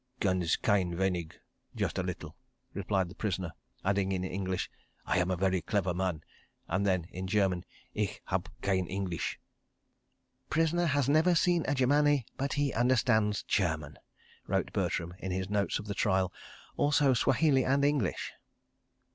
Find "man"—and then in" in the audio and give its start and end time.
5.93-7.27